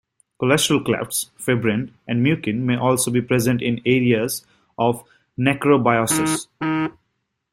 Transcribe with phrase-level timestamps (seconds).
[0.39, 4.43] Cholesterol clefts, fibrin, and mucin may also be present in areas
[4.79, 5.03] of
[5.37, 6.47] necrobiosis.